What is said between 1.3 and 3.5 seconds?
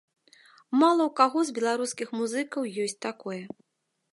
з беларускіх музыкаў ёсць такое.